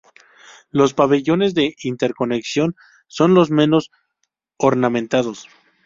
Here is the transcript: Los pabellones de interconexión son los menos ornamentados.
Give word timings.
Los 0.71 0.95
pabellones 0.95 1.53
de 1.53 1.75
interconexión 1.83 2.75
son 3.05 3.35
los 3.35 3.51
menos 3.51 3.91
ornamentados. 4.57 5.47